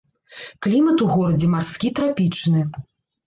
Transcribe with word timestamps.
Клімат 0.65 1.03
у 1.05 1.09
горадзе 1.17 1.49
марскі 1.55 1.91
трапічны. 1.99 2.65